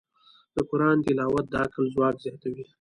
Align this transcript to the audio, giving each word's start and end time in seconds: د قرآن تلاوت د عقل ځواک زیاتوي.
د 0.55 0.57
قرآن 0.69 0.97
تلاوت 1.05 1.45
د 1.49 1.53
عقل 1.63 1.83
ځواک 1.93 2.15
زیاتوي. 2.23 2.63